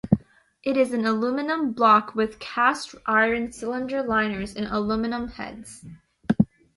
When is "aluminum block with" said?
1.05-2.39